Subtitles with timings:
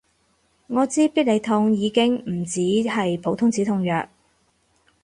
[0.65, 4.09] 我知必理痛已經唔止係普通止痛藥